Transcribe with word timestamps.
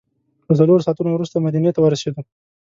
له 0.47 0.53
څلورو 0.59 0.85
ساعتو 0.85 1.13
وروسته 1.15 1.43
مدینې 1.45 1.71
ته 1.75 1.79
ورسېدو. 1.81 2.21